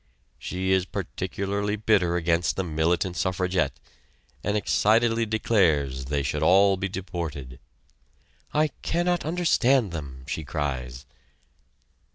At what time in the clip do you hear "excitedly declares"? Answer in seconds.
4.57-6.05